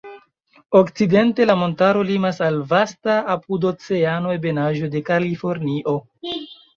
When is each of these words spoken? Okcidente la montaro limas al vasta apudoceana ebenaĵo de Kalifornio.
Okcidente 0.77 1.45
la 1.49 1.55
montaro 1.63 1.99
limas 2.07 2.39
al 2.45 2.57
vasta 2.71 3.17
apudoceana 3.33 4.31
ebenaĵo 4.39 4.89
de 4.97 5.03
Kalifornio. 5.11 5.95